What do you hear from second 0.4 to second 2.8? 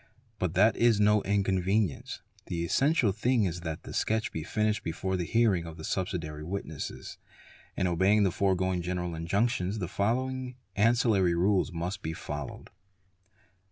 that is no inconvenience; the